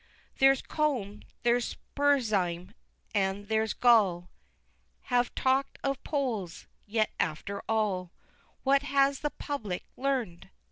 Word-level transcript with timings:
XXII. 0.33 0.39
There's 0.39 0.61
Combe, 0.63 1.21
there's 1.43 1.75
Spurzheim, 1.75 2.73
and 3.13 3.47
there's 3.49 3.73
Gall, 3.73 4.31
Have 5.13 5.35
talk'd 5.35 5.77
of 5.83 6.03
poles 6.03 6.65
yet, 6.87 7.11
after 7.19 7.61
all, 7.69 8.11
What 8.63 8.81
has 8.81 9.19
the 9.19 9.29
public 9.29 9.85
learn'd? 9.95 10.49